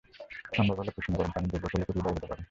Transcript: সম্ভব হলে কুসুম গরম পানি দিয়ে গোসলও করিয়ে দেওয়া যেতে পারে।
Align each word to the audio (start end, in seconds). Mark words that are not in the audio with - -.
সম্ভব 0.53 0.75
হলে 0.79 0.91
কুসুম 0.95 1.13
গরম 1.15 1.31
পানি 1.31 1.45
দিয়ে 1.47 1.61
গোসলও 1.63 1.85
করিয়ে 1.87 2.03
দেওয়া 2.03 2.15
যেতে 2.15 2.27
পারে। 2.27 2.39